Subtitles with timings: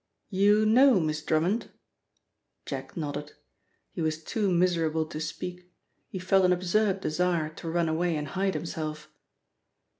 [0.31, 1.69] "You know Miss Drummond?"
[2.65, 3.33] Jack nodded.
[3.91, 5.69] He was too miserable to speak;
[6.09, 9.11] he felt an absurd desire to run away and hide himself.